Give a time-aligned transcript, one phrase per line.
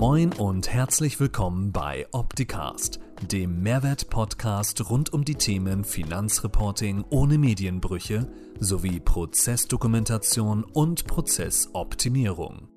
[0.00, 3.00] Moin und herzlich willkommen bei Opticast,
[3.32, 8.28] dem Mehrwert-Podcast rund um die Themen Finanzreporting ohne Medienbrüche
[8.60, 12.68] sowie Prozessdokumentation und Prozessoptimierung.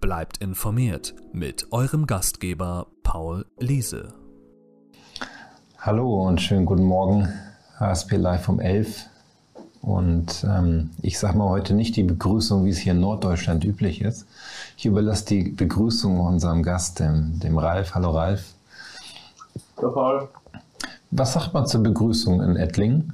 [0.00, 4.14] Bleibt informiert mit eurem Gastgeber Paul Liese.
[5.78, 7.28] Hallo und schönen guten Morgen,
[7.80, 9.04] HSP Live um 11.
[9.80, 14.02] Und ähm, ich sage mal heute nicht die Begrüßung, wie es hier in Norddeutschland üblich
[14.02, 14.26] ist.
[14.76, 17.94] Ich überlasse die Begrüßung unserem Gast, dem, dem Ralf.
[17.94, 18.54] Hallo Ralf.
[19.76, 20.28] Hallo Paul.
[21.10, 23.12] Was sagt man zur Begrüßung in Ettlingen?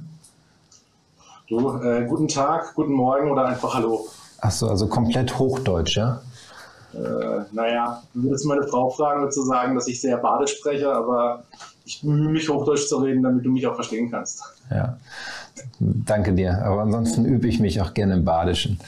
[1.47, 4.07] Du, äh, guten Tag, guten Morgen oder einfach Hallo.
[4.39, 6.21] Achso, also komplett Hochdeutsch, ja?
[6.93, 11.43] Äh, naja, würdest meine Frau fragen, würde zu sagen, dass ich sehr badisch spreche, aber
[11.85, 14.41] ich bemühe mich, Hochdeutsch zu reden, damit du mich auch verstehen kannst.
[14.71, 14.97] Ja,
[15.79, 16.63] danke dir.
[16.63, 18.79] Aber ansonsten übe ich mich auch gerne im Badischen.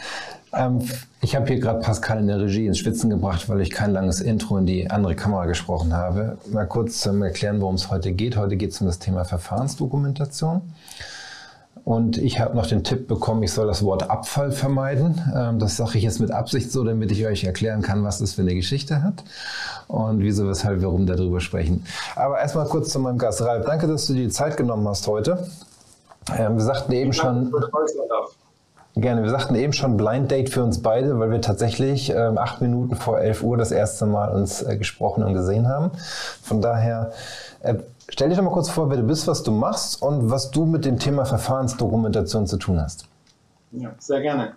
[0.54, 0.82] Ähm,
[1.22, 4.22] ich habe hier gerade Pascal in der Regie ins Schwitzen gebracht, weil ich kein langes
[4.22, 6.38] Intro in die andere Kamera gesprochen habe.
[6.52, 8.38] Mal kurz zum Erklären, worum es heute geht.
[8.38, 10.62] Heute geht es um das Thema Verfahrensdokumentation.
[11.84, 15.22] Und ich habe noch den Tipp bekommen, ich soll das Wort Abfall vermeiden.
[15.34, 18.34] Ähm, das sage ich jetzt mit Absicht so, damit ich euch erklären kann, was das
[18.34, 19.24] für eine Geschichte hat
[19.88, 21.86] und wieso, weshalb, warum darüber sprechen.
[22.16, 23.66] Aber erstmal kurz zu meinem Gast Ralf.
[23.66, 25.48] Danke, dass du dir die Zeit genommen hast heute.
[26.36, 27.54] Ähm, wir sagten eben schon.
[28.96, 29.22] Gerne.
[29.22, 32.96] Wir sagten eben schon Blind Date für uns beide, weil wir tatsächlich ähm, acht Minuten
[32.96, 35.92] vor elf Uhr das erste Mal uns äh, gesprochen und gesehen haben.
[36.42, 37.12] Von daher
[37.62, 37.76] äh,
[38.10, 40.66] Stell dich doch mal kurz vor, wer du bist, was du machst und was du
[40.66, 43.06] mit dem Thema Verfahrensdokumentation zu tun hast.
[43.72, 44.54] Ja, sehr gerne.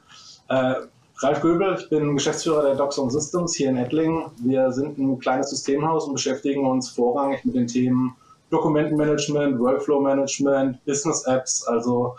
[0.49, 0.75] Äh,
[1.19, 4.27] Ralf Göbel, ich bin Geschäftsführer der Doxon Systems hier in Ettlingen.
[4.39, 8.15] Wir sind ein kleines Systemhaus und beschäftigen uns vorrangig mit den Themen
[8.51, 12.17] Dokumentenmanagement, Workflow-Management, Business-Apps, also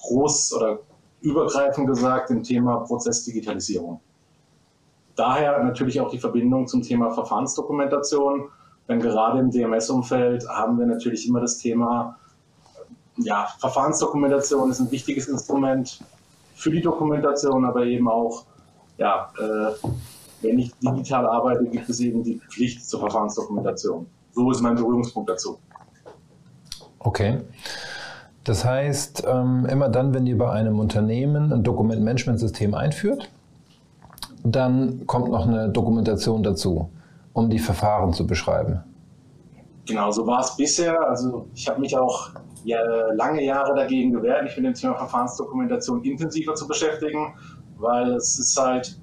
[0.00, 0.78] groß oder
[1.20, 4.00] übergreifend gesagt dem Thema Prozessdigitalisierung.
[5.16, 8.48] Daher natürlich auch die Verbindung zum Thema Verfahrensdokumentation
[8.88, 12.18] denn gerade im DMS-Umfeld haben wir natürlich immer das Thema,
[13.18, 16.00] ja, Verfahrensdokumentation ist ein wichtiges Instrument
[16.54, 18.46] für die Dokumentation, aber eben auch,
[18.96, 19.86] ja, äh,
[20.40, 24.06] wenn ich digital arbeite, gibt es eben die Pflicht zur Verfahrensdokumentation.
[24.38, 25.58] So ist mein Berührungspunkt dazu.
[27.00, 27.38] Okay.
[28.44, 33.28] Das heißt, ähm, immer dann, wenn ihr bei einem Unternehmen ein Dokumentmanagementsystem einführt,
[34.44, 36.88] dann kommt noch eine Dokumentation dazu
[37.32, 38.80] um die Verfahren zu beschreiben.
[39.86, 41.00] Genau, so war es bisher.
[41.08, 42.30] Also ich habe mich auch
[42.64, 42.80] ja,
[43.14, 47.34] lange Jahre dagegen gewehrt, mich mit dem Thema Verfahrensdokumentation intensiver zu beschäftigen,
[47.78, 49.00] weil es ist halt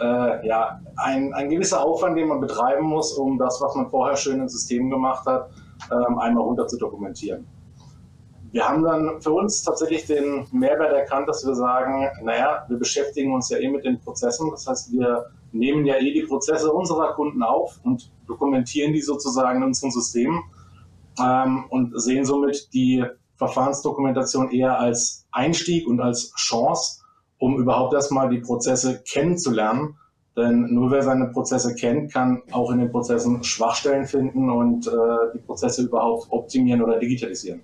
[0.00, 4.16] äh, ja, ein, ein gewisser Aufwand, den man betreiben muss, um das, was man vorher
[4.16, 5.50] schön im System gemacht hat,
[5.90, 7.46] ähm, einmal runter zu dokumentieren.
[8.52, 13.34] Wir haben dann für uns tatsächlich den Mehrwert erkannt, dass wir sagen, naja, wir beschäftigen
[13.34, 14.50] uns ja eh mit den Prozessen.
[14.50, 19.58] Das heißt, wir nehmen ja eh die Prozesse unserer Kunden auf und dokumentieren die sozusagen
[19.58, 20.42] in unserem System
[21.20, 23.04] ähm, und sehen somit die
[23.36, 27.02] Verfahrensdokumentation eher als Einstieg und als Chance,
[27.38, 29.96] um überhaupt erstmal die Prozesse kennenzulernen.
[30.36, 34.90] Denn nur wer seine Prozesse kennt, kann auch in den Prozessen Schwachstellen finden und äh,
[35.34, 37.60] die Prozesse überhaupt optimieren oder digitalisieren.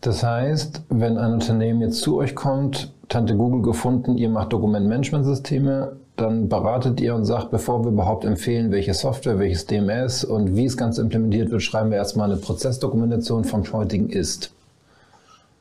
[0.00, 5.96] Das heißt, wenn ein Unternehmen jetzt zu euch kommt, Tante Google gefunden, ihr macht Dokumentmanagementsysteme,
[6.16, 10.64] dann beratet ihr und sagt, bevor wir überhaupt empfehlen, welche Software, welches DMS und wie
[10.64, 14.52] es ganz implementiert wird, schreiben wir erstmal eine Prozessdokumentation vom heutigen Ist.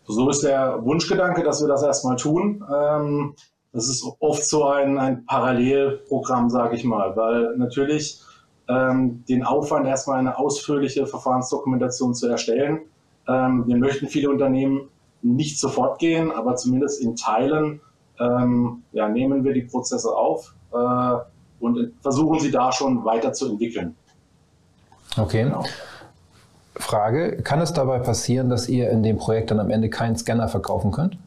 [0.07, 2.63] So ist der Wunschgedanke, dass wir das erstmal tun.
[2.73, 3.35] Ähm,
[3.73, 8.21] das ist oft so ein, ein Parallelprogramm, sage ich mal, weil natürlich
[8.69, 12.81] ähm, den Aufwand, erstmal eine ausführliche Verfahrensdokumentation zu erstellen,
[13.27, 14.89] ähm, wir möchten viele Unternehmen
[15.21, 17.81] nicht sofort gehen, aber zumindest in Teilen
[18.19, 21.17] ähm, ja, nehmen wir die Prozesse auf äh,
[21.59, 23.95] und versuchen sie da schon weiterzuentwickeln.
[25.17, 25.43] Okay.
[25.43, 25.63] Genau.
[26.79, 30.47] Frage, kann es dabei passieren, dass ihr in dem Projekt dann am Ende keinen Scanner
[30.47, 31.17] verkaufen könnt?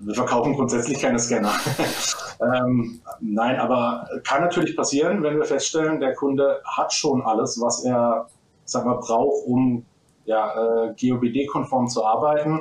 [0.00, 1.52] Wir verkaufen grundsätzlich keine Scanner.
[2.40, 7.84] ähm, nein, aber kann natürlich passieren, wenn wir feststellen, der Kunde hat schon alles, was
[7.84, 8.28] er
[8.64, 9.84] sag mal, braucht, um
[10.24, 12.60] ja, äh, GOBD-konform zu arbeiten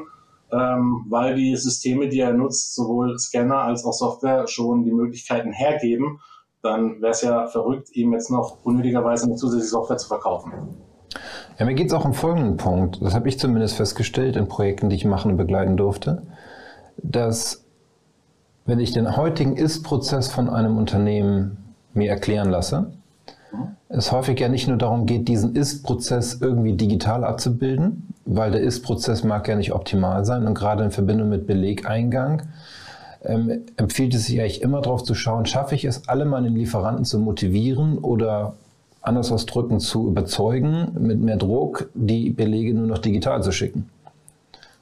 [0.52, 5.52] ähm, weil die Systeme, die er nutzt, sowohl Scanner als auch Software schon die Möglichkeiten
[5.52, 6.20] hergeben,
[6.62, 10.52] dann wäre es ja verrückt, ihm jetzt noch unnötigerweise eine zusätzliche Software zu verkaufen.
[11.62, 12.98] Ja, mir geht es auch um folgenden Punkt.
[13.04, 16.24] Das habe ich zumindest festgestellt in Projekten, die ich machen und begleiten durfte,
[16.98, 17.64] dass
[18.66, 22.94] wenn ich den heutigen Ist-Prozess von einem Unternehmen mir erklären lasse,
[23.90, 29.24] es häufig ja nicht nur darum geht, diesen Ist-Prozess irgendwie digital abzubilden, weil der Ist-Prozess
[29.24, 32.42] mag ja nicht optimal sein und gerade in Verbindung mit Belegeingang
[33.24, 37.06] ähm, empfiehlt es sich eigentlich immer darauf zu schauen, schaffe ich es, alle meine Lieferanten
[37.06, 38.56] zu motivieren oder
[39.02, 43.90] anders ausdrücken, zu überzeugen, mit mehr Druck die Belege nur noch digital zu schicken.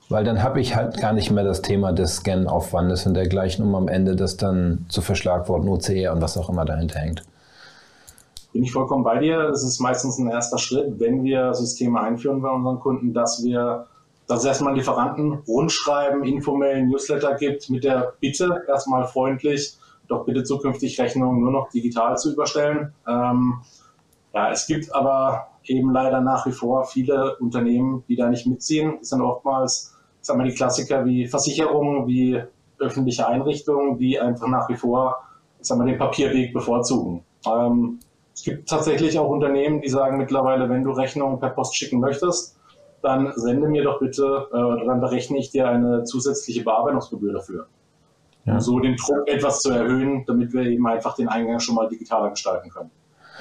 [0.09, 3.75] Weil dann habe ich halt gar nicht mehr das Thema des Scan-Aufwandes und dergleichen, um
[3.75, 7.23] am Ende das dann zu Verschlagworten, OCR und was auch immer dahinter hängt.
[8.51, 9.49] Bin ich vollkommen bei dir.
[9.49, 13.85] Es ist meistens ein erster Schritt, wenn wir Systeme einführen bei unseren Kunden, dass wir,
[14.25, 19.77] dass es erstmal Lieferanten rundschreiben, informell Newsletter gibt mit der Bitte, erstmal freundlich,
[20.07, 22.93] doch bitte zukünftig Rechnungen nur noch digital zu überstellen.
[23.07, 23.61] Ähm,
[24.33, 28.97] ja, es gibt aber eben leider nach wie vor viele Unternehmen, die da nicht mitziehen.
[28.99, 32.41] Das sind oftmals sagen wir, die Klassiker wie Versicherungen, wie
[32.79, 35.23] öffentliche Einrichtungen, die einfach nach wie vor
[35.61, 37.23] sagen wir, den Papierweg bevorzugen.
[37.45, 37.99] Ähm,
[38.33, 42.57] es gibt tatsächlich auch Unternehmen, die sagen mittlerweile, wenn du Rechnungen per Post schicken möchtest,
[43.01, 47.67] dann sende mir doch bitte, äh, dann berechne ich dir eine zusätzliche Bearbeitungsgebühr dafür.
[48.45, 48.53] Ja.
[48.53, 51.89] Um so den Druck etwas zu erhöhen, damit wir eben einfach den Eingang schon mal
[51.89, 52.91] digitaler gestalten können.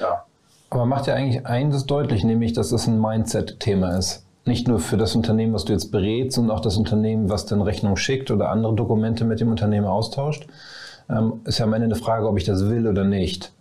[0.01, 0.25] Ja.
[0.69, 4.97] Aber macht ja eigentlich eines deutlich, nämlich, dass das ein Mindset-Thema ist nicht nur für
[4.97, 8.49] das Unternehmen, was du jetzt berätst, sondern auch das Unternehmen, was dann Rechnung schickt oder
[8.49, 10.47] andere Dokumente mit dem Unternehmen austauscht.
[11.09, 13.53] Ähm, ist ja am Ende eine Frage, ob ich das will oder nicht.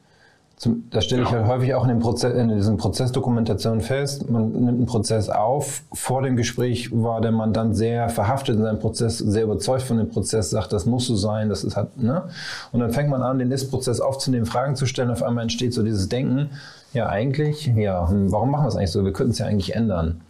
[0.59, 4.29] Zum, das stelle ich ja häufig auch in, den Prozess, in diesen Prozessdokumentationen fest.
[4.29, 5.83] Man nimmt einen Prozess auf.
[5.93, 10.09] Vor dem Gespräch war der Mandant sehr verhaftet in seinem Prozess, sehr überzeugt von dem
[10.09, 12.25] Prozess, sagt, das muss so sein, das ist halt, ne?
[12.73, 15.11] Und dann fängt man an, den Ist-Prozess aufzunehmen, Fragen zu stellen.
[15.11, 16.51] Auf einmal entsteht so dieses Denken,
[16.93, 19.05] ja, eigentlich, ja, hm, warum machen wir es eigentlich so?
[19.05, 20.21] Wir könnten es ja eigentlich ändern.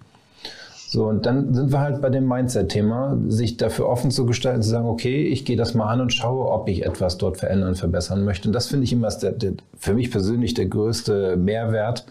[0.90, 4.70] So, und dann sind wir halt bei dem Mindset-Thema, sich dafür offen zu gestalten, zu
[4.70, 8.24] sagen, okay, ich gehe das mal an und schaue, ob ich etwas dort verändern, verbessern
[8.24, 8.48] möchte.
[8.48, 12.06] Und das finde ich immer der, der, für mich persönlich der größte Mehrwert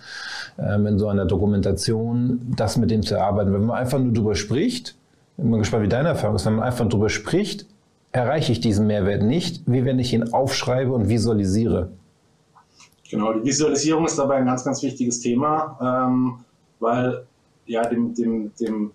[0.59, 3.51] ähm, in so einer Dokumentation, das mit dem zu erarbeiten.
[3.51, 4.93] Wenn man einfach nur drüber spricht,
[5.37, 7.65] bin mal gespannt, wie deine Erfahrung ist, wenn man einfach drüber spricht,
[8.11, 11.89] erreiche ich diesen Mehrwert nicht, wie wenn ich ihn aufschreibe und visualisiere.
[13.09, 16.35] Genau, die Visualisierung ist dabei ein ganz, ganz wichtiges Thema, ähm,
[16.79, 17.25] weil
[17.67, 18.91] ja, dem, dem, dem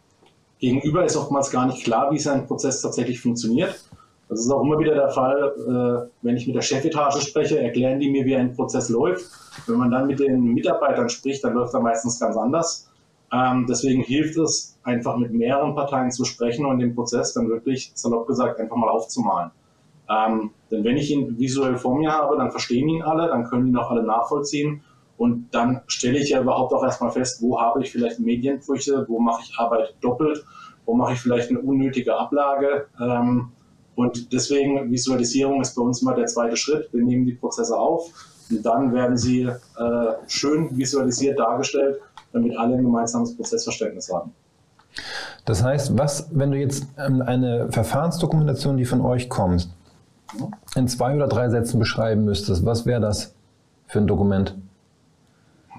[0.59, 3.85] Gegenüber ist oftmals gar nicht klar, wie sein Prozess tatsächlich funktioniert.
[4.29, 8.01] Das ist auch immer wieder der Fall, äh, wenn ich mit der Chefetage spreche, erklären
[8.01, 9.27] die mir, wie ein Prozess läuft.
[9.67, 12.91] Wenn man dann mit den Mitarbeitern spricht, dann läuft er meistens ganz anders.
[13.33, 17.93] Ähm, deswegen hilft es, einfach mit mehreren Parteien zu sprechen und den Prozess dann wirklich,
[17.95, 19.51] salopp gesagt, einfach mal aufzumalen.
[20.09, 23.67] Ähm, denn wenn ich ihn visuell vor mir habe, dann verstehen ihn alle, dann können
[23.69, 24.83] ihn auch alle nachvollziehen
[25.23, 29.21] und dann stelle ich ja überhaupt auch erstmal fest, wo habe ich vielleicht Medienbrüche, wo
[29.21, 30.45] mache ich Arbeit doppelt,
[30.85, 32.87] wo mache ich vielleicht eine unnötige Ablage.
[33.01, 33.53] Ähm,
[33.95, 36.93] und deswegen Visualisierung ist bei uns mal der zweite Schritt.
[36.93, 38.11] Wir nehmen die Prozesse auf
[38.51, 39.53] und dann werden sie äh,
[40.27, 42.01] schön visualisiert dargestellt,
[42.33, 44.33] damit alle ein gemeinsames Prozessverständnis haben.
[45.45, 49.69] Das heißt, was, wenn du jetzt ähm, eine Verfahrensdokumentation, die von euch kommt,
[50.75, 53.37] in zwei oder drei Sätzen beschreiben müsstest, was wäre das
[53.87, 54.57] für ein Dokument?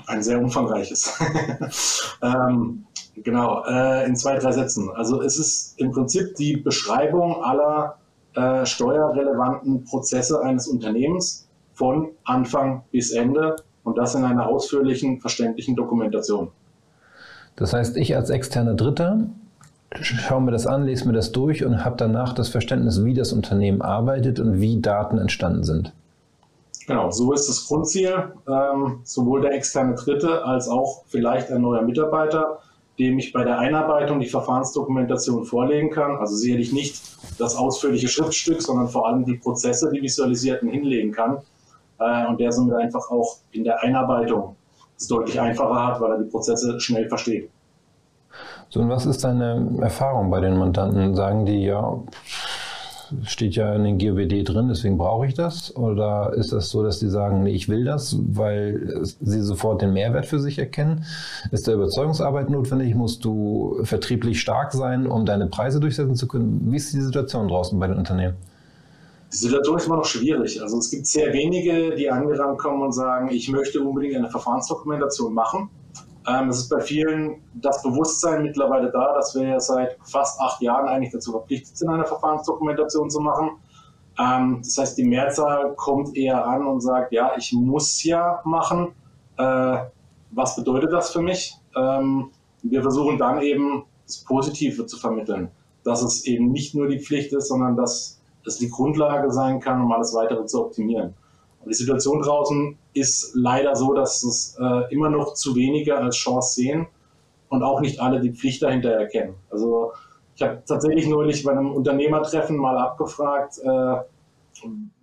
[0.07, 1.19] Ein sehr umfangreiches.
[2.21, 2.85] ähm,
[3.15, 4.89] genau, äh, in zwei, drei Sätzen.
[4.95, 7.97] Also es ist im Prinzip die Beschreibung aller
[8.35, 15.75] äh, steuerrelevanten Prozesse eines Unternehmens von Anfang bis Ende und das in einer ausführlichen, verständlichen
[15.75, 16.49] Dokumentation.
[17.55, 19.27] Das heißt, ich als externer Dritter
[20.01, 23.31] schaue mir das an, lese mir das durch und habe danach das Verständnis, wie das
[23.31, 25.93] Unternehmen arbeitet und wie Daten entstanden sind.
[26.87, 28.33] Genau, so ist das Grundziel.
[28.47, 32.59] Ähm, sowohl der externe Dritte als auch vielleicht ein neuer Mitarbeiter,
[32.99, 36.17] dem ich bei der Einarbeitung die Verfahrensdokumentation vorlegen kann.
[36.17, 37.01] Also sicherlich nicht
[37.39, 41.37] das ausführliche Schriftstück, sondern vor allem die Prozesse, die visualisierten hinlegen kann.
[41.99, 44.55] Äh, und der somit einfach auch in der Einarbeitung
[44.97, 47.49] es deutlich einfacher hat, weil er die Prozesse schnell versteht.
[48.69, 51.15] So, und was ist deine Erfahrung bei den Mandanten?
[51.15, 51.99] Sagen die, ja,
[53.25, 55.75] steht ja in den GOBD drin, deswegen brauche ich das?
[55.75, 59.93] Oder ist das so, dass die sagen, nee, ich will das, weil sie sofort den
[59.93, 61.05] Mehrwert für sich erkennen?
[61.51, 62.95] Ist da Überzeugungsarbeit notwendig?
[62.95, 66.71] Musst du vertrieblich stark sein, um deine Preise durchsetzen zu können?
[66.71, 68.35] Wie ist die Situation draußen bei den Unternehmen?
[69.31, 70.61] Die Situation ist immer noch schwierig.
[70.61, 75.33] Also es gibt sehr wenige, die angerannt kommen und sagen, ich möchte unbedingt eine Verfahrensdokumentation
[75.33, 75.69] machen.
[76.27, 80.61] Ähm, es ist bei vielen das Bewusstsein mittlerweile da, dass wir ja seit fast acht
[80.61, 83.51] Jahren eigentlich dazu verpflichtet sind, eine Verfahrensdokumentation zu machen.
[84.19, 88.89] Ähm, das heißt, die Mehrzahl kommt eher an und sagt, ja, ich muss ja machen.
[89.37, 89.77] Äh,
[90.31, 91.55] was bedeutet das für mich?
[91.75, 95.49] Ähm, wir versuchen dann eben das Positive zu vermitteln,
[95.83, 99.81] dass es eben nicht nur die Pflicht ist, sondern dass es die Grundlage sein kann,
[99.81, 101.13] um alles weitere zu optimieren.
[101.65, 106.55] Die Situation draußen ist leider so, dass es äh, immer noch zu wenige als Chance
[106.55, 106.87] sehen
[107.49, 109.35] und auch nicht alle die Pflicht dahinter erkennen.
[109.49, 109.93] Also
[110.35, 113.95] ich habe tatsächlich neulich bei einem Unternehmertreffen mal abgefragt, äh,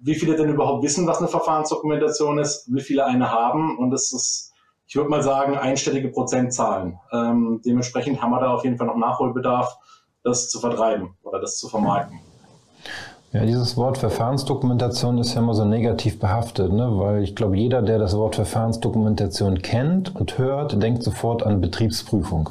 [0.00, 4.12] wie viele denn überhaupt wissen, was eine Verfahrensdokumentation ist, wie viele eine haben und es
[4.12, 4.52] ist,
[4.86, 6.98] ich würde mal sagen, einstellige Prozentzahlen.
[7.12, 9.76] Ähm, dementsprechend haben wir da auf jeden Fall noch Nachholbedarf,
[10.22, 12.18] das zu vertreiben oder das zu vermarkten.
[13.32, 16.98] Ja, dieses Wort Verfahrensdokumentation ist ja immer so negativ behaftet, ne?
[16.98, 22.50] weil ich glaube, jeder, der das Wort Verfahrensdokumentation kennt und hört, denkt sofort an Betriebsprüfung.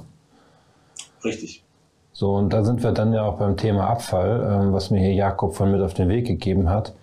[1.26, 1.64] Richtig.
[2.14, 5.14] So, und da sind wir dann ja auch beim Thema Abfall, ähm, was mir hier
[5.14, 6.94] Jakob von mit auf den Weg gegeben hat.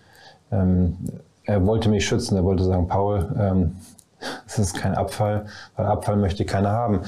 [0.51, 0.97] Ähm,
[1.45, 3.77] er wollte mich schützen, er wollte sagen, Paul, ähm,
[4.47, 7.01] es ist kein Abfall, weil Abfall möchte keiner haben.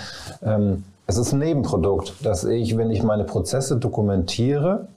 [0.43, 4.89] Ähm, es ist ein Nebenprodukt, dass ich, wenn ich meine Prozesse dokumentiere,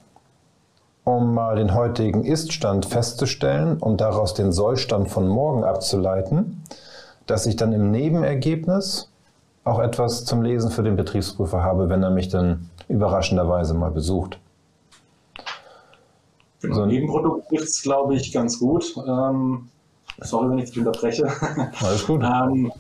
[1.04, 6.64] um mal den heutigen Ist-Stand festzustellen und daraus den Sollstand von morgen abzuleiten,
[7.26, 9.10] dass ich dann im Nebenergebnis
[9.64, 14.40] auch etwas zum Lesen für den Betriebsprüfer habe, wenn er mich dann überraschenderweise mal besucht.
[16.60, 18.96] Für so ein Nebenprodukt trifft es, glaube ich, ganz gut.
[18.98, 19.70] Ähm,
[20.20, 21.28] sorry, wenn ich dich unterbreche.
[21.82, 22.22] Alles gut.
[22.24, 22.72] ähm,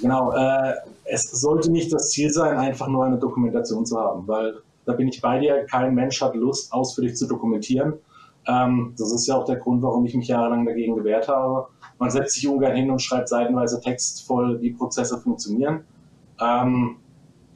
[0.00, 4.54] genau, äh, es sollte nicht das Ziel sein, einfach nur eine Dokumentation zu haben, weil
[4.84, 5.64] da bin ich bei dir.
[5.70, 7.94] Kein Mensch hat Lust, ausführlich zu dokumentieren.
[8.46, 11.68] Ähm, das ist ja auch der Grund, warum ich mich jahrelang dagegen gewehrt habe.
[11.98, 15.84] Man setzt sich ungern hin und schreibt seitenweise Text voll, wie Prozesse funktionieren.
[16.40, 16.96] Ähm,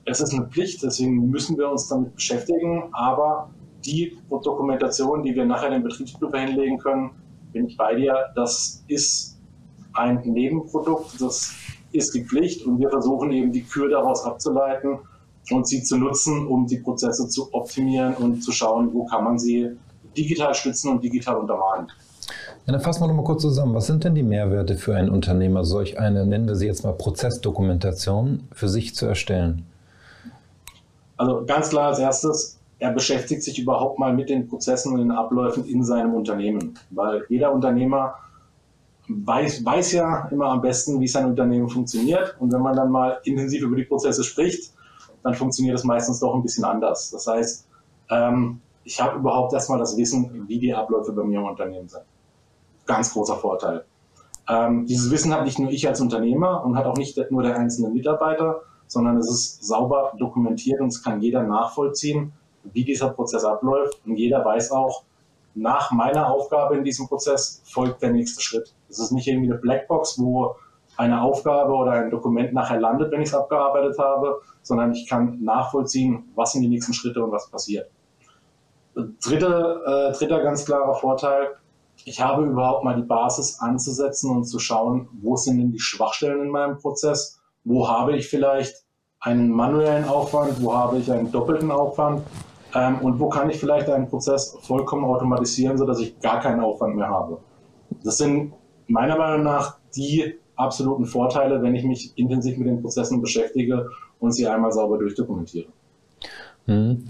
[0.04, 2.90] es ist eine Pflicht, deswegen müssen wir uns damit beschäftigen.
[2.92, 3.50] Aber
[3.84, 7.10] die Dokumentation, die wir nachher den Betriebsprüfer hinlegen können,
[7.52, 8.14] bin ich bei dir.
[8.36, 9.40] Das ist
[9.94, 11.54] ein Nebenprodukt, das
[11.90, 14.98] ist die Pflicht und wir versuchen eben die Kür daraus abzuleiten
[15.50, 19.38] und sie zu nutzen, um die Prozesse zu optimieren und zu schauen, wo kann man
[19.38, 19.70] sie
[20.16, 21.88] digital stützen und digital untermalen.
[22.66, 23.74] Ja, dann fassen wir noch mal kurz zusammen.
[23.74, 26.92] Was sind denn die Mehrwerte für einen Unternehmer, solch eine, nennen wir sie jetzt mal
[26.92, 29.64] Prozessdokumentation, für sich zu erstellen?
[31.16, 35.12] Also ganz klar als erstes, er beschäftigt sich überhaupt mal mit den Prozessen und den
[35.12, 36.78] Abläufen in seinem Unternehmen.
[36.90, 38.14] Weil jeder Unternehmer
[39.08, 42.36] weiß, weiß ja immer am besten, wie sein Unternehmen funktioniert.
[42.40, 44.72] Und wenn man dann mal intensiv über die Prozesse spricht,
[45.26, 47.10] dann funktioniert es meistens doch ein bisschen anders.
[47.10, 47.66] Das heißt,
[48.10, 52.04] ähm, ich habe überhaupt erstmal das Wissen, wie die Abläufe bei mir im Unternehmen sind.
[52.86, 53.84] Ganz großer Vorteil.
[54.48, 57.56] Ähm, dieses Wissen hat nicht nur ich als Unternehmer und hat auch nicht nur der
[57.56, 63.44] einzelne Mitarbeiter, sondern es ist sauber dokumentiert und es kann jeder nachvollziehen, wie dieser Prozess
[63.44, 64.00] abläuft.
[64.06, 65.02] Und jeder weiß auch,
[65.56, 68.72] nach meiner Aufgabe in diesem Prozess folgt der nächste Schritt.
[68.88, 70.54] Es ist nicht irgendwie eine Blackbox, wo
[70.96, 75.42] eine Aufgabe oder ein Dokument nachher landet, wenn ich es abgearbeitet habe, sondern ich kann
[75.42, 77.90] nachvollziehen, was sind die nächsten Schritte und was passiert.
[78.94, 81.56] Dritte, äh, dritter ganz klarer Vorteil,
[82.04, 86.42] ich habe überhaupt mal die Basis anzusetzen und zu schauen, wo sind denn die Schwachstellen
[86.42, 88.84] in meinem Prozess, wo habe ich vielleicht
[89.20, 92.22] einen manuellen Aufwand, wo habe ich einen doppelten Aufwand
[92.74, 96.96] ähm, und wo kann ich vielleicht einen Prozess vollkommen automatisieren, sodass ich gar keinen Aufwand
[96.96, 97.38] mehr habe.
[98.04, 98.52] Das sind
[98.86, 104.32] meiner Meinung nach die absoluten Vorteile, wenn ich mich intensiv mit den Prozessen beschäftige und
[104.32, 105.68] sie einmal sauber durchdokumentiere.
[106.66, 107.04] Mhm.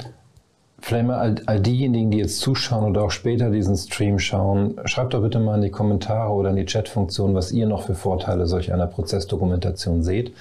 [0.78, 5.14] Vielleicht mal all, all, diejenigen, die jetzt zuschauen oder auch später diesen Stream schauen, schreibt
[5.14, 8.46] doch bitte mal in die Kommentare oder in die Chatfunktion, was ihr noch für Vorteile
[8.46, 10.34] solch einer Prozessdokumentation seht,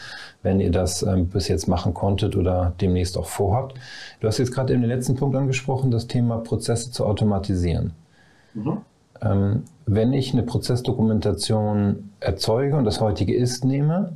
[0.44, 3.76] wenn ihr das ähm, bis jetzt machen konntet oder demnächst auch vorhabt.
[4.20, 7.94] Du hast jetzt gerade in den letzten Punkt angesprochen, das Thema Prozesse zu automatisieren.
[8.54, 8.82] Mhm.
[9.26, 14.14] Ähm, wenn ich eine Prozessdokumentation erzeuge und das heutige Ist nehme,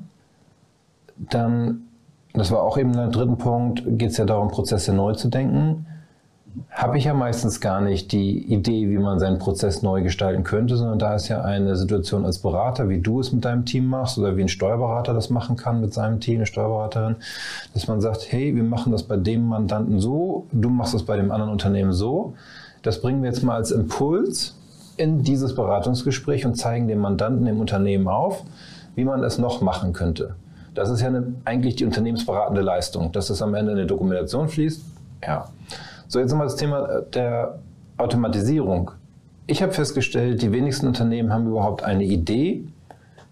[1.17, 1.81] dann,
[2.33, 5.85] das war auch eben der dritten Punkt, geht es ja darum, Prozesse neu zu denken.
[6.71, 10.77] Habe ich ja meistens gar nicht die Idee, wie man seinen Prozess neu gestalten könnte,
[10.77, 14.17] sondern da ist ja eine Situation als Berater, wie du es mit deinem Team machst
[14.17, 17.17] oder wie ein Steuerberater das machen kann mit seinem Team, eine Steuerberaterin,
[17.73, 21.17] dass man sagt, hey, wir machen das bei dem Mandanten so, du machst das bei
[21.17, 22.33] dem anderen Unternehmen so.
[22.81, 24.55] Das bringen wir jetzt mal als Impuls
[24.99, 28.43] in dieses Beratungsgespräch und zeigen dem Mandanten, dem Unternehmen auf,
[28.95, 30.35] wie man es noch machen könnte.
[30.75, 34.49] Das ist ja eine, eigentlich die unternehmensberatende Leistung, dass es am Ende in eine Dokumentation
[34.49, 34.83] fließt.
[35.25, 35.45] Ja.
[36.07, 37.59] So, jetzt nochmal das Thema der
[37.97, 38.91] Automatisierung.
[39.47, 42.65] Ich habe festgestellt, die wenigsten Unternehmen haben überhaupt eine Idee,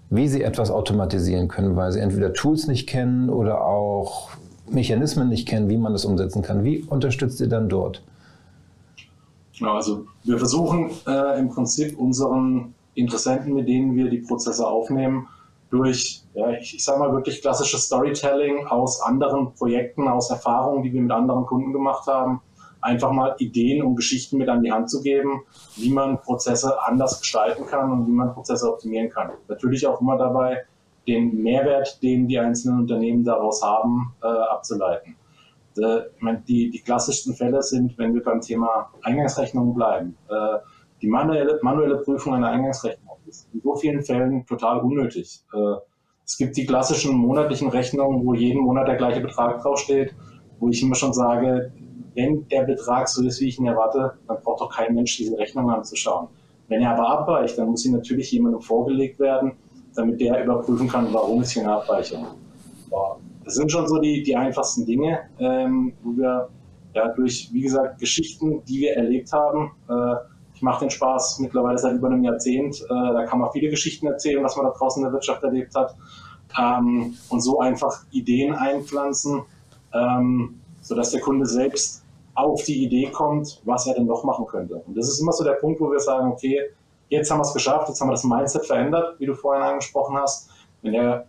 [0.10, 4.30] wie sie etwas automatisieren können, weil sie entweder Tools nicht kennen oder auch
[4.70, 6.64] Mechanismen nicht kennen, wie man das umsetzen kann.
[6.64, 8.02] Wie unterstützt ihr dann dort?
[9.58, 15.28] Genau, also wir versuchen äh, im Prinzip unseren Interessenten, mit denen wir die Prozesse aufnehmen,
[15.70, 20.94] durch, ja, ich, ich sage mal wirklich klassisches Storytelling aus anderen Projekten, aus Erfahrungen, die
[20.94, 22.42] wir mit anderen Kunden gemacht haben,
[22.82, 25.42] einfach mal Ideen und Geschichten mit an die Hand zu geben,
[25.76, 29.32] wie man Prozesse anders gestalten kann und wie man Prozesse optimieren kann.
[29.48, 30.66] Natürlich auch immer dabei,
[31.08, 35.16] den Mehrwert, den die einzelnen Unternehmen daraus haben, äh, abzuleiten.
[35.78, 36.02] Äh,
[36.48, 40.18] die, die klassischsten Fälle sind, wenn wir beim Thema Eingangsrechnungen bleiben.
[40.30, 40.60] Äh,
[41.02, 45.44] die manuelle, manuelle Prüfung einer Eingangsrechnung ist in so vielen Fällen total unnötig.
[45.54, 45.76] Äh,
[46.26, 50.14] es gibt die klassischen monatlichen Rechnungen, wo jeden Monat der gleiche Betrag draufsteht,
[50.60, 51.72] wo ich immer schon sage,
[52.16, 55.38] wenn der Betrag so ist, wie ich ihn erwarte, dann braucht doch kein Mensch diese
[55.38, 56.28] Rechnung anzuschauen.
[56.68, 59.54] Wenn er aber abweicht, dann muss sie natürlich jemandem vorgelegt werden,
[59.96, 62.26] damit der überprüfen kann, warum ist hier eine Abweichung.
[63.48, 66.50] Das sind schon so die, die einfachsten Dinge, ähm, wo wir
[66.94, 70.16] ja, durch, wie gesagt, Geschichten, die wir erlebt haben, äh,
[70.54, 72.82] ich mache den Spaß mittlerweile seit über einem Jahrzehnt.
[72.82, 75.74] Äh, da kann man viele Geschichten erzählen, was man da draußen in der Wirtschaft erlebt
[75.76, 75.96] hat.
[76.60, 79.44] Ähm, und so einfach Ideen einpflanzen,
[79.94, 82.04] ähm, sodass der Kunde selbst
[82.36, 84.76] auf die Idee kommt, was er denn noch machen könnte.
[84.76, 86.60] Und das ist immer so der Punkt, wo wir sagen, okay,
[87.08, 90.18] jetzt haben wir es geschafft, jetzt haben wir das Mindset verändert, wie du vorhin angesprochen
[90.18, 90.50] hast.
[90.82, 91.28] Wenn der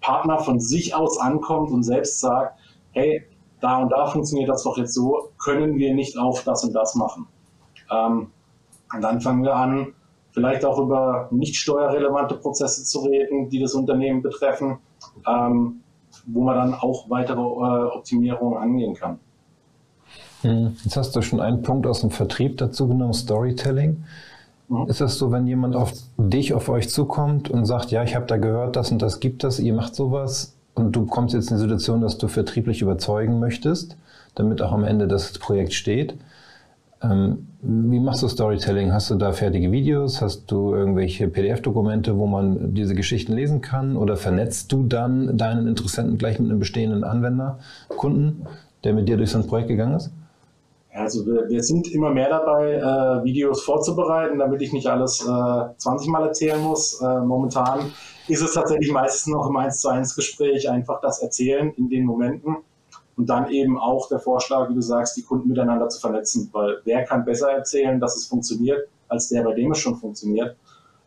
[0.00, 2.58] Partner von sich aus ankommt und selbst sagt,
[2.92, 3.24] hey,
[3.60, 6.94] da und da funktioniert das doch jetzt so, können wir nicht auf das und das
[6.94, 7.26] machen.
[7.90, 8.30] Ähm,
[8.94, 9.94] und dann fangen wir an,
[10.30, 14.78] vielleicht auch über nicht steuerrelevante Prozesse zu reden, die das Unternehmen betreffen,
[15.26, 15.80] ähm,
[16.26, 19.18] wo man dann auch weitere äh, Optimierungen angehen kann.
[20.42, 24.04] Hm, jetzt hast du schon einen Punkt aus dem Vertrieb dazu genommen, Storytelling.
[24.68, 24.86] Mhm.
[24.88, 28.26] Ist es so, wenn jemand auf dich, auf euch zukommt und sagt, ja, ich habe
[28.26, 31.56] da gehört, das und das gibt es, ihr macht sowas und du kommst jetzt in
[31.56, 33.96] die Situation, dass du vertrieblich überzeugen möchtest,
[34.34, 36.14] damit auch am Ende das Projekt steht,
[37.02, 38.92] ähm, wie machst du Storytelling?
[38.92, 40.20] Hast du da fertige Videos?
[40.20, 43.96] Hast du irgendwelche PDF-Dokumente, wo man diese Geschichten lesen kann?
[43.96, 47.58] Oder vernetzt du dann deinen Interessenten gleich mit einem bestehenden Anwender,
[47.88, 48.46] Kunden,
[48.84, 50.10] der mit dir durch so ein Projekt gegangen ist?
[50.98, 55.76] Also wir, wir sind immer mehr dabei, äh, Videos vorzubereiten, damit ich nicht alles äh,
[55.76, 57.00] 20 Mal erzählen muss.
[57.00, 57.92] Äh, momentan
[58.26, 62.04] ist es tatsächlich meistens noch im 1 zu 1 Gespräch einfach das Erzählen in den
[62.04, 62.56] Momenten.
[63.16, 66.78] Und dann eben auch der Vorschlag, wie du sagst, die Kunden miteinander zu vernetzen, weil
[66.84, 70.56] wer kann besser erzählen, dass es funktioniert, als der, bei dem es schon funktioniert.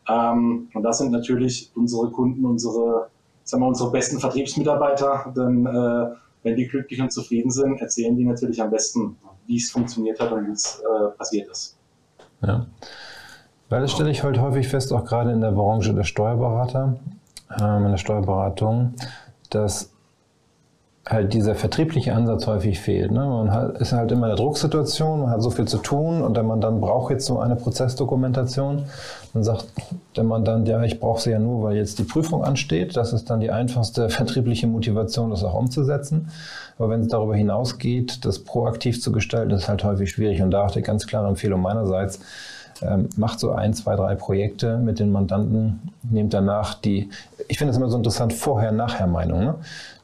[0.09, 3.09] Ähm, und das sind natürlich unsere Kunden, unsere,
[3.43, 8.25] sagen wir, unsere besten Vertriebsmitarbeiter, denn äh, wenn die glücklich und zufrieden sind, erzählen die
[8.25, 9.17] natürlich am besten,
[9.51, 11.77] wie es funktioniert hat und wie es äh, passiert ist.
[12.41, 12.65] Ja.
[13.67, 16.97] Weil das stelle ich heute häufig fest, auch gerade in der Branche der Steuerberater,
[17.59, 18.93] ähm, in der Steuerberatung,
[19.49, 19.91] dass
[21.07, 23.11] halt dieser vertriebliche Ansatz häufig fehlt.
[23.11, 23.25] Ne?
[23.25, 26.37] Man hat, ist halt immer in der Drucksituation, man hat so viel zu tun und
[26.37, 28.85] der Mandant braucht jetzt so eine Prozessdokumentation.
[29.33, 29.65] Dann sagt
[30.15, 32.95] der Mandant, ja, ich brauche sie ja nur, weil jetzt die Prüfung ansteht.
[32.95, 36.29] Das ist dann die einfachste vertriebliche Motivation, das auch umzusetzen.
[36.77, 40.41] Aber wenn es darüber hinausgeht, das proaktiv zu gestalten, ist halt häufig schwierig.
[40.41, 42.19] Und da auch die ganz klare Empfehlung meinerseits,
[42.81, 47.09] ähm, macht so ein, zwei, drei Projekte mit den Mandanten, nehmt danach die,
[47.47, 49.43] ich finde es immer so interessant, Vorher-Nachher-Meinung.
[49.43, 49.55] Ne?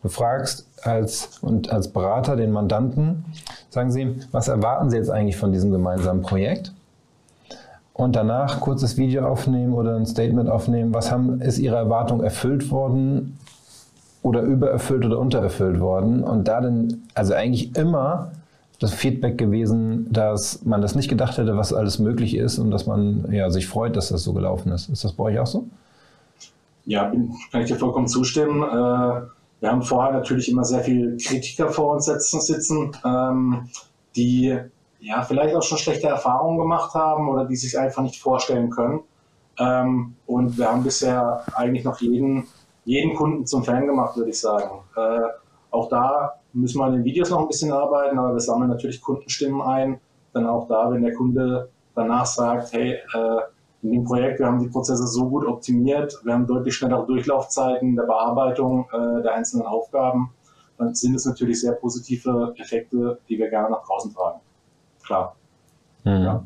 [0.04, 3.26] Du fragst als, und als Berater den Mandanten,
[3.70, 6.72] sagen Sie, was erwarten Sie jetzt eigentlich von diesem gemeinsamen Projekt?
[7.94, 12.70] Und danach kurzes Video aufnehmen oder ein Statement aufnehmen, was haben, ist Ihre Erwartung erfüllt
[12.70, 13.40] worden
[14.22, 16.24] oder übererfüllt oder untererfüllt worden?
[16.24, 18.34] Und da dann, also eigentlich immer
[18.80, 22.86] das Feedback gewesen, dass man das nicht gedacht hätte, was alles möglich ist und dass
[22.86, 24.90] man ja, sich freut, dass das so gelaufen ist.
[24.90, 25.66] Ist das bei euch auch so?
[26.86, 27.12] Ja,
[27.52, 28.64] kann ich dir vollkommen zustimmen.
[28.64, 29.22] Äh,
[29.60, 33.68] wir haben vorher natürlich immer sehr viele Kritiker vor uns sitzen, ähm,
[34.16, 34.58] die
[35.00, 39.02] ja vielleicht auch schon schlechte Erfahrungen gemacht haben oder die sich einfach nicht vorstellen können.
[39.60, 42.48] Ähm, und wir haben bisher eigentlich noch jeden,
[42.86, 44.70] jeden Kunden zum Fan gemacht, würde ich sagen.
[44.96, 45.22] Äh,
[45.72, 49.02] auch da müssen wir an den Videos noch ein bisschen arbeiten, aber wir sammeln natürlich
[49.02, 50.00] Kundenstimmen ein.
[50.34, 53.40] Dann auch da, wenn der Kunde danach sagt, hey, äh,
[53.84, 57.96] in dem Projekt, wir haben die Prozesse so gut optimiert, wir haben deutlich schnellere Durchlaufzeiten
[57.96, 60.32] der Bearbeitung äh, der einzelnen Aufgaben,
[60.78, 64.40] dann sind es natürlich sehr positive Effekte, die wir gerne nach draußen tragen.
[65.06, 65.36] Klar.
[66.04, 66.12] Mhm.
[66.12, 66.44] Ja.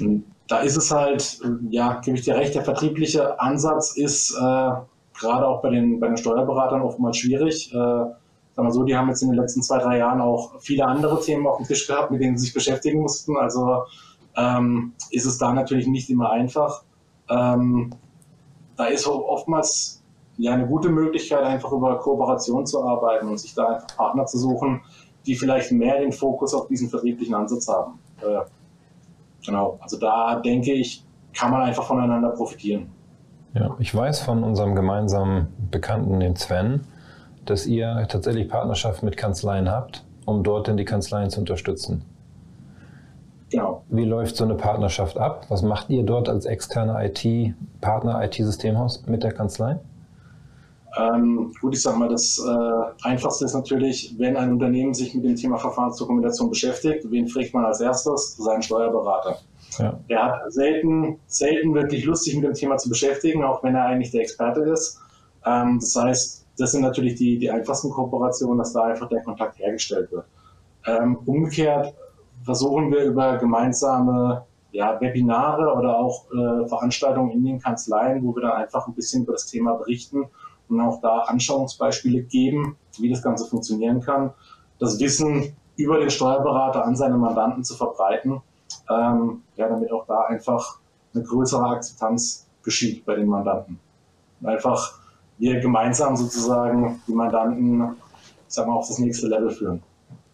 [0.00, 1.40] Und da ist es halt,
[1.70, 4.70] ja, gebe ich dir recht, der vertriebliche Ansatz ist äh,
[5.20, 7.72] gerade auch bei den, bei den Steuerberatern oftmals schwierig.
[7.72, 8.04] Äh,
[8.54, 11.20] sagen wir so, die haben jetzt in den letzten zwei, drei Jahren auch viele andere
[11.20, 13.36] Themen auf dem Tisch gehabt, mit denen sie sich beschäftigen mussten.
[13.36, 13.84] Also
[14.36, 16.82] ähm, ist es da natürlich nicht immer einfach.
[17.28, 17.90] Ähm,
[18.76, 20.02] da ist oftmals
[20.36, 24.38] ja eine gute Möglichkeit, einfach über Kooperation zu arbeiten und sich da einfach Partner zu
[24.38, 24.80] suchen,
[25.26, 27.98] die vielleicht mehr den Fokus auf diesen vertrieblichen Ansatz haben.
[28.22, 28.40] Äh,
[29.44, 32.90] genau, also da denke ich, kann man einfach voneinander profitieren.
[33.54, 36.86] Ja, ich weiß von unserem gemeinsamen Bekannten, den Sven,
[37.44, 42.04] dass ihr tatsächlich Partnerschaft mit Kanzleien habt, um dort denn die Kanzleien zu unterstützen.
[43.50, 43.82] Genau.
[43.88, 45.46] Wie läuft so eine Partnerschaft ab?
[45.48, 49.78] Was macht ihr dort als externer IT-Partner, IT-Systemhaus mit der Kanzlei?
[50.98, 55.24] Ähm, gut, ich sage mal, das äh, Einfachste ist natürlich, wenn ein Unternehmen sich mit
[55.24, 58.36] dem Thema Verfahrensdokumentation beschäftigt, wen fragt man als erstes?
[58.36, 59.38] Seinen Steuerberater.
[59.78, 59.98] Ja.
[60.08, 64.10] Er hat selten, selten wirklich lustig mit dem Thema zu beschäftigen, auch wenn er eigentlich
[64.10, 65.00] der Experte ist.
[65.46, 69.58] Ähm, das heißt, das sind natürlich die, die einfachsten Kooperationen, dass da einfach der Kontakt
[69.58, 70.26] hergestellt wird.
[70.86, 71.94] Ähm, umgekehrt
[72.44, 78.42] versuchen wir über gemeinsame ja, Webinare oder auch äh, Veranstaltungen in den Kanzleien, wo wir
[78.42, 80.28] dann einfach ein bisschen über das Thema berichten
[80.68, 84.32] und auch da Anschauungsbeispiele geben, wie das Ganze funktionieren kann.
[84.78, 88.42] Das Wissen über den Steuerberater an seine Mandanten zu verbreiten,
[88.88, 90.78] ähm, ja, damit auch da einfach
[91.14, 93.80] eine größere Akzeptanz geschieht bei den Mandanten.
[94.42, 94.99] Einfach
[95.40, 97.96] wir gemeinsam sozusagen die Mandanten
[98.46, 99.82] sagen wir, auf das nächste Level führen.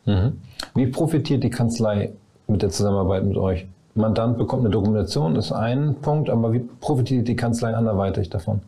[0.04, 0.40] Mhm.
[0.74, 2.12] Wie profitiert die Kanzlei
[2.48, 3.66] mit der Zusammenarbeit mit euch?
[3.94, 8.60] Mandant bekommt eine Dokumentation, ist ein Punkt, aber wie profitiert die Kanzlei anderweitig davon?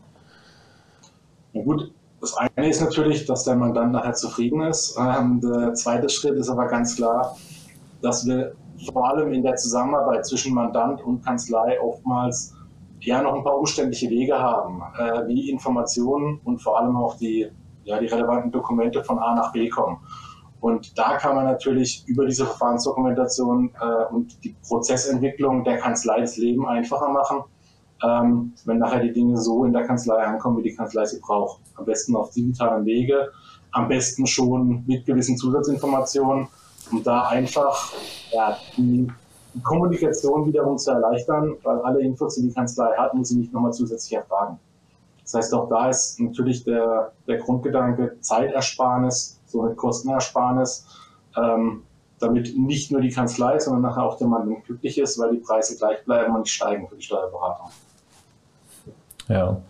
[1.52, 4.96] Na gut, das eine ist natürlich, dass der Mandant nachher zufrieden ist.
[4.98, 7.36] Ähm, der zweite Schritt ist aber ganz klar,
[8.00, 8.52] dass wir
[8.92, 12.54] vor allem in der Zusammenarbeit zwischen Mandant und Kanzlei oftmals
[13.00, 17.48] ja noch ein paar umständliche Wege haben, äh, wie Informationen und vor allem auch die,
[17.84, 19.98] ja, die relevanten Dokumente von A nach B kommen.
[20.60, 26.36] Und da kann man natürlich über diese Verfahrensdokumentation äh, und die Prozessentwicklung der Kanzlei das
[26.36, 27.44] Leben einfacher machen,
[28.02, 31.60] ähm, wenn nachher die Dinge so in der Kanzlei ankommen, wie die Kanzlei sie braucht.
[31.76, 33.30] Am besten auf digitalen Wege,
[33.70, 36.48] am besten schon mit gewissen Zusatzinformationen,
[36.90, 37.92] um da einfach
[38.32, 39.08] ja, die,
[39.54, 43.52] die Kommunikation wiederum zu erleichtern, weil alle Infos, die die Kanzlei hat, muss sie nicht
[43.52, 44.58] nochmal zusätzlich erfragen.
[45.22, 50.86] Das heißt, auch da ist natürlich der, der Grundgedanke Zeitersparnis, somit Kostenersparnis,
[51.36, 51.82] ähm,
[52.18, 55.76] damit nicht nur die Kanzlei, sondern nachher auch der Mann glücklich ist, weil die Preise
[55.76, 57.70] gleich bleiben und nicht steigen für die Steuerberatung.
[59.28, 59.60] Ja,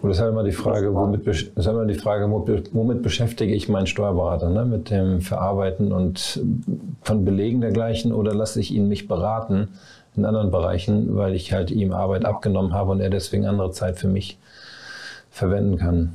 [0.00, 3.68] und das ist halt immer die Frage, womit, ist immer die Frage, womit beschäftige ich
[3.68, 4.50] meinen Steuerberater?
[4.50, 4.64] Ne?
[4.64, 6.40] Mit dem Verarbeiten und
[7.02, 9.68] von Belegen dergleichen oder lasse ich ihn mich beraten
[10.16, 13.98] in anderen Bereichen, weil ich halt ihm Arbeit abgenommen habe und er deswegen andere Zeit
[13.98, 14.38] für mich
[15.30, 16.12] verwenden kann.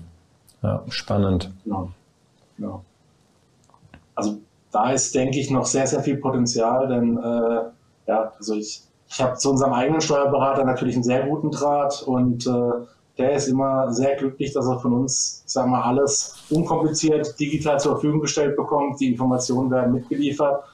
[0.63, 1.51] Ja, spannend.
[1.65, 1.89] Genau.
[2.58, 2.81] Ja.
[4.15, 4.38] Also
[4.71, 7.62] da ist, denke ich, noch sehr, sehr viel Potenzial, denn äh,
[8.08, 8.81] ja, also ich,
[9.15, 12.86] ich habe zu unserem eigenen Steuerberater natürlich einen sehr guten Draht und äh,
[13.17, 17.93] der ist immer sehr glücklich, dass er von uns, sagen wir, alles unkompliziert digital zur
[17.93, 18.99] Verfügung gestellt bekommt.
[18.99, 20.65] Die Informationen werden mitgeliefert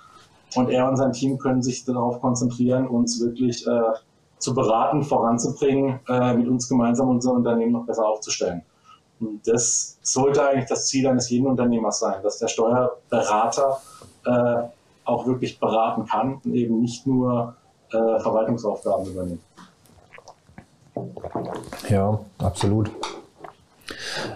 [0.56, 3.94] und er und sein Team können sich darauf konzentrieren, uns wirklich äh,
[4.40, 8.64] zu beraten, voranzubringen, äh, mit uns gemeinsam unser Unternehmen noch besser aufzustellen.
[9.20, 13.78] Und das sollte eigentlich das Ziel eines jeden Unternehmers sein, dass der Steuerberater
[14.26, 14.64] äh,
[15.06, 17.56] auch wirklich beraten kann und eben nicht nur
[17.92, 19.42] äh, Verwaltungsaufgaben übernimmt.
[21.90, 22.92] Ja, absolut.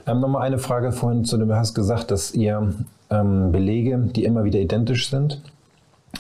[0.06, 2.74] Ähm, Nochmal eine Frage vorhin zu dem, du hast gesagt, dass ihr
[3.10, 5.42] ähm, Belege, die immer wieder identisch sind,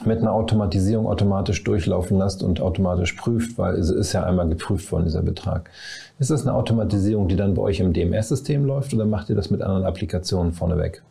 [0.04, 4.92] mit einer Automatisierung automatisch durchlaufen lasst und automatisch prüft, weil es ist ja einmal geprüft
[4.92, 5.70] worden, dieser Betrag.
[6.20, 9.52] Ist das eine Automatisierung, die dann bei euch im DMS-System läuft oder macht ihr das
[9.52, 11.02] mit anderen Applikationen vorneweg?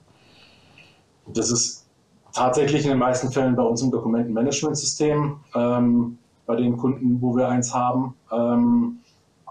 [1.33, 1.84] Das ist
[2.35, 5.37] tatsächlich in den meisten Fällen bei uns im Dokumentenmanagementsystem.
[5.55, 8.99] Ähm, bei den Kunden, wo wir eins haben, ähm,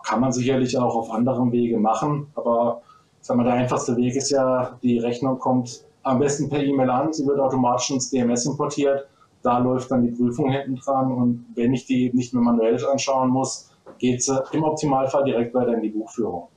[0.04, 2.28] kann man sicherlich auch auf anderem Wege machen.
[2.36, 2.82] Aber
[3.22, 7.14] sag mal, der einfachste Weg ist ja, die Rechnung kommt am besten per E-Mail an,
[7.14, 9.08] sie wird automatisch ins DMS importiert
[9.44, 13.30] da läuft dann die Prüfung hinten dran und wenn ich die nicht mehr manuell anschauen
[13.30, 13.70] muss,
[14.00, 16.48] geht sie im Optimalfall direkt weiter in die Buchführung.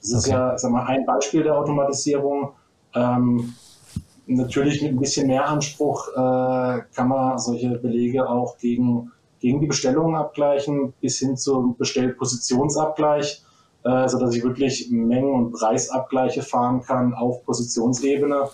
[0.00, 0.36] Das ist okay.
[0.36, 2.52] ja sag mal, ein Beispiel der Automatisierung.
[2.94, 3.54] Ähm,
[4.36, 9.66] natürlich mit ein bisschen mehr Anspruch äh, kann man solche Belege auch gegen, gegen die
[9.66, 13.42] Bestellungen abgleichen, bis hin zum Bestellpositionsabgleich,
[13.84, 18.48] äh, sodass ich wirklich Mengen- und Preisabgleiche fahren kann auf Positionsebene.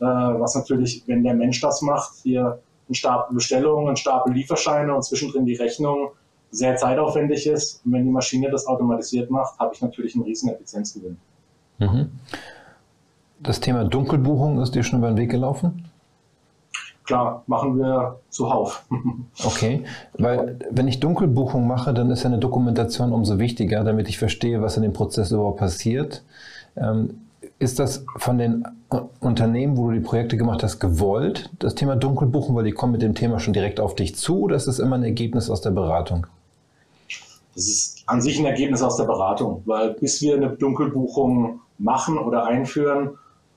[0.00, 4.94] Äh, was natürlich, wenn der Mensch das macht, hier ein Stapel Bestellungen, ein Stapel Lieferscheine
[4.94, 6.10] und zwischendrin die Rechnung
[6.50, 7.84] sehr zeitaufwendig ist.
[7.84, 11.18] Und wenn die Maschine das automatisiert macht, habe ich natürlich einen riesen Effizienzgewinn.
[11.78, 12.10] Mhm.
[13.42, 15.86] Das Thema Dunkelbuchung ist dir schon über den Weg gelaufen?
[17.04, 18.84] Klar, machen wir zuhauf.
[19.44, 19.84] okay,
[20.18, 24.62] weil wenn ich Dunkelbuchung mache, dann ist ja eine Dokumentation umso wichtiger, damit ich verstehe,
[24.62, 26.22] was in dem Prozess überhaupt passiert.
[26.76, 27.22] Ähm,
[27.58, 28.64] ist das von den
[29.20, 33.02] Unternehmen, wo du die Projekte gemacht hast, gewollt, das Thema Dunkelbuchen, weil die kommen mit
[33.02, 35.70] dem Thema schon direkt auf dich zu oder ist das immer ein Ergebnis aus der
[35.70, 36.26] Beratung?
[37.54, 42.18] Das ist an sich ein Ergebnis aus der Beratung, weil bis wir eine Dunkelbuchung machen
[42.18, 43.10] oder einführen,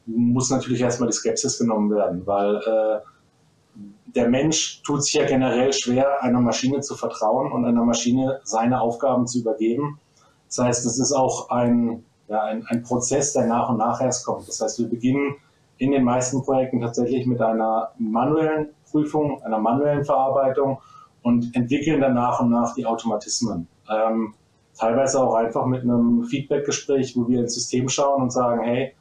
[0.06, 3.00] muss natürlich erstmal die Skepsis genommen werden, weil äh,
[4.16, 8.82] der Mensch tut sich ja generell schwer, einer Maschine zu vertrauen und einer Maschine seine
[8.82, 10.00] Aufgaben zu übergeben.
[10.48, 14.26] Das heißt, es ist auch ein ja, ein, ein Prozess, der nach und nach erst
[14.26, 14.48] kommt.
[14.48, 15.36] Das heißt, wir beginnen
[15.78, 20.80] in den meisten Projekten tatsächlich mit einer manuellen Prüfung, einer manuellen Verarbeitung
[21.22, 23.68] und entwickeln dann nach und nach die Automatismen.
[23.90, 24.34] Ähm,
[24.78, 28.94] teilweise auch einfach mit einem Feedback-Gespräch, wo wir ins System schauen und sagen, hey,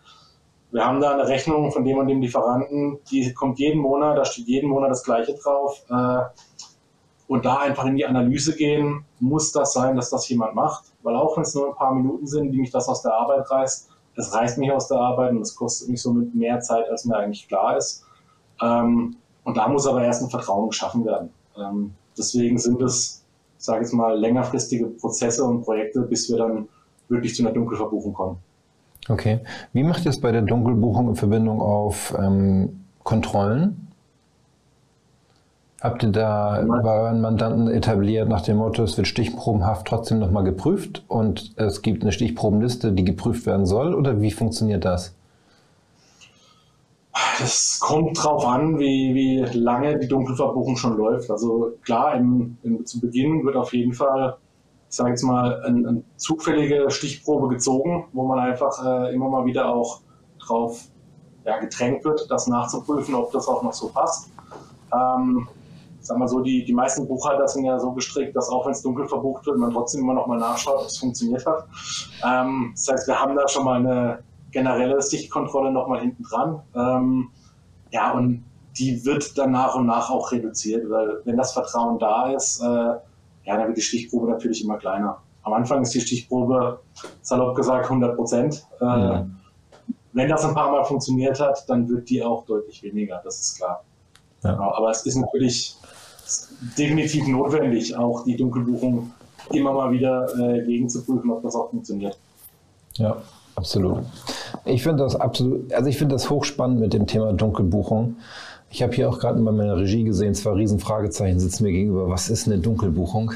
[0.73, 4.25] wir haben da eine Rechnung von dem und dem Lieferanten, die kommt jeden Monat, da
[4.25, 5.85] steht jeden Monat das Gleiche drauf.
[5.91, 6.23] Äh,
[7.29, 10.93] und da einfach in die Analyse gehen, muss das sein, dass das jemand macht?
[11.03, 13.51] Weil auch wenn es nur ein paar Minuten sind, die mich das aus der Arbeit
[13.51, 17.05] reißt, es reißt mich aus der Arbeit und es kostet mich somit mehr Zeit, als
[17.05, 18.05] mir eigentlich klar ist.
[18.61, 21.31] Ähm, und da muss aber erst ein Vertrauen geschaffen werden.
[21.57, 23.25] Ähm, deswegen sind es,
[23.59, 26.69] ich sage jetzt mal, längerfristige Prozesse und Projekte, bis wir dann
[27.09, 28.39] wirklich zu einer Dunkelverbuchung kommen.
[29.09, 29.41] Okay.
[29.73, 33.89] Wie macht ihr es bei der Dunkelbuchung in Verbindung auf ähm, Kontrollen?
[35.81, 40.45] Habt ihr da bei euren Mandanten etabliert nach dem Motto, es wird stichprobenhaft trotzdem nochmal
[40.45, 43.93] geprüft und es gibt eine Stichprobenliste, die geprüft werden soll?
[43.93, 45.13] Oder wie funktioniert das?
[47.41, 51.29] Das kommt drauf an, wie, wie lange die Dunkelverbuchung schon läuft.
[51.33, 54.37] Also klar, im, im, zu Beginn wird auf jeden Fall,
[54.93, 59.47] ich sage jetzt mal, eine ein zufällige Stichprobe gezogen, wo man einfach äh, immer mal
[59.47, 60.03] wieder auch
[60.39, 60.83] drauf
[61.47, 64.31] ja, gedrängt wird, das nachzuprüfen, ob das auch noch so passt.
[64.93, 65.49] Ähm,
[66.01, 68.83] sag mal so, die, die meisten Buchhalter sind ja so gestrickt, dass auch wenn es
[68.83, 71.65] dunkel verbucht wird, man trotzdem immer noch mal nachschaut, ob es funktioniert hat.
[72.23, 74.19] Ähm, das heißt, wir haben da schon mal eine
[74.51, 76.61] generelle Sichtkontrolle noch mal hinten dran.
[76.75, 77.31] Ähm,
[77.93, 78.45] ja, und
[78.77, 82.97] die wird dann nach und nach auch reduziert, weil wenn das Vertrauen da ist, äh,
[83.45, 85.19] ja, dann wird die Stichprobe natürlich immer kleiner.
[85.43, 86.81] Am Anfang ist die Stichprobe,
[87.23, 88.67] salopp gesagt, 100 Prozent.
[88.81, 89.27] Äh, ja.
[90.13, 93.57] Wenn das ein paar Mal funktioniert hat, dann wird die auch deutlich weniger, das ist
[93.57, 93.83] klar.
[94.45, 94.53] Ja.
[94.53, 95.77] Genau, aber es ist natürlich
[96.79, 99.13] definitiv notwendig, auch die Dunkelbuchung
[99.51, 102.19] immer mal wieder äh, gegenzuprüfen, ob das auch funktioniert.
[102.95, 103.17] Ja,
[103.57, 104.05] absolut.
[104.65, 108.17] Ich finde das absolut, also ich finde das hochspannend mit dem Thema Dunkelbuchung.
[108.73, 112.09] Ich habe hier auch gerade bei meiner Regie gesehen, zwei riesen Fragezeichen sitzen mir gegenüber.
[112.09, 113.33] Was ist eine Dunkelbuchung?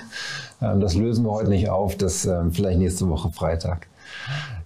[0.63, 3.87] Ähm, das lösen wir heute nicht auf, das ähm, vielleicht nächste Woche Freitag.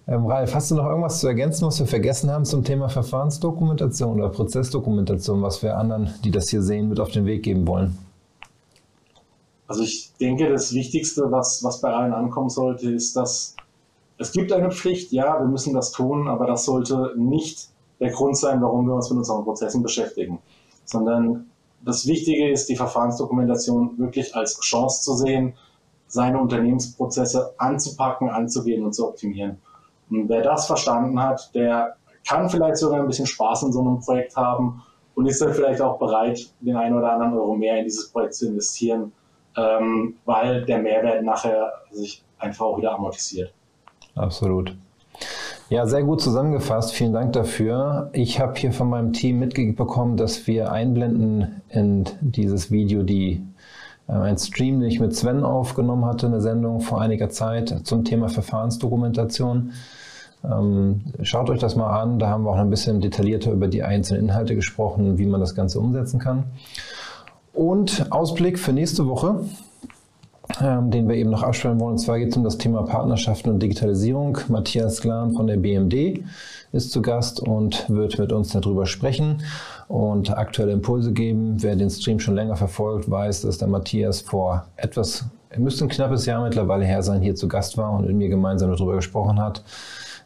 [0.06, 4.20] Ähm, Ralf, hast du noch irgendwas zu ergänzen, was wir vergessen haben zum Thema Verfahrensdokumentation
[4.20, 7.98] oder Prozessdokumentation, was wir anderen, die das hier sehen, mit auf den Weg geben wollen?
[9.66, 13.56] Also ich denke, das Wichtigste, was, was bei allen ankommen sollte, ist, dass
[14.18, 18.36] es gibt eine Pflicht, ja, wir müssen das tun, aber das sollte nicht der Grund
[18.36, 20.38] sein, warum wir uns mit unseren Prozessen beschäftigen,
[20.90, 21.50] sondern
[21.82, 25.54] das Wichtige ist, die Verfahrensdokumentation wirklich als Chance zu sehen,
[26.06, 29.58] seine Unternehmensprozesse anzupacken, anzugehen und zu optimieren.
[30.10, 31.96] Und wer das verstanden hat, der
[32.28, 34.82] kann vielleicht sogar ein bisschen Spaß in so einem Projekt haben
[35.14, 38.34] und ist dann vielleicht auch bereit, den einen oder anderen Euro mehr in dieses Projekt
[38.34, 39.12] zu investieren,
[39.56, 43.52] ähm, weil der Mehrwert nachher sich einfach auch wieder amortisiert.
[44.16, 44.76] Absolut.
[45.70, 46.92] Ja, sehr gut zusammengefasst.
[46.92, 48.10] Vielen Dank dafür.
[48.12, 53.46] Ich habe hier von meinem Team mitbekommen, dass wir einblenden in dieses Video die
[54.08, 58.04] äh, ein Stream, den ich mit Sven aufgenommen hatte, eine Sendung vor einiger Zeit zum
[58.04, 59.70] Thema Verfahrensdokumentation.
[60.42, 62.18] Ähm, schaut euch das mal an.
[62.18, 65.54] Da haben wir auch ein bisschen detaillierter über die einzelnen Inhalte gesprochen, wie man das
[65.54, 66.46] Ganze umsetzen kann.
[67.52, 69.44] Und Ausblick für nächste Woche,
[70.60, 71.92] ähm, den wir eben noch abstellen wollen.
[71.92, 74.38] Und zwar geht es um das Thema Partnerschaften und Digitalisierung.
[74.48, 76.22] Matthias Glan von der BMD
[76.72, 79.42] ist zu Gast und wird mit uns darüber sprechen
[79.88, 81.56] und aktuelle Impulse geben.
[81.62, 85.88] Wer den Stream schon länger verfolgt, weiß, dass der Matthias vor etwas, er müsste ein
[85.88, 89.40] knappes Jahr mittlerweile her sein, hier zu Gast war und mit mir gemeinsam darüber gesprochen
[89.40, 89.62] hat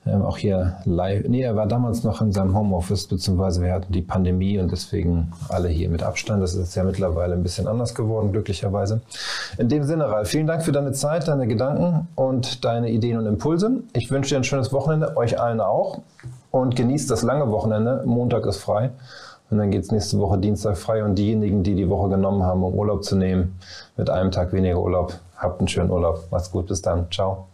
[0.06, 1.26] ähm, auch hier live.
[1.28, 5.32] Nee, er war damals noch in seinem Homeoffice, beziehungsweise wir hatten die Pandemie und deswegen
[5.48, 6.42] alle hier mit Abstand.
[6.42, 9.00] Das ist ja mittlerweile ein bisschen anders geworden, glücklicherweise.
[9.58, 13.26] In dem Sinne, Ralf, vielen Dank für deine Zeit, deine Gedanken und deine Ideen und
[13.26, 13.82] Impulse.
[13.94, 16.00] Ich wünsche dir ein schönes Wochenende, euch allen auch.
[16.50, 18.02] Und genießt das lange Wochenende.
[18.04, 18.90] Montag ist frei.
[19.50, 21.04] Und dann geht es nächste Woche Dienstag frei.
[21.04, 23.58] Und diejenigen, die die Woche genommen haben, um Urlaub zu nehmen,
[23.96, 26.28] mit einem Tag weniger Urlaub, habt einen schönen Urlaub.
[26.30, 27.10] Macht's gut, bis dann.
[27.10, 27.53] Ciao.